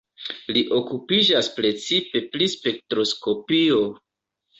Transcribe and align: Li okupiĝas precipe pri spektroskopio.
Li 0.55 0.61
okupiĝas 0.77 1.49
precipe 1.57 2.21
pri 2.37 2.47
spektroskopio. 2.53 3.83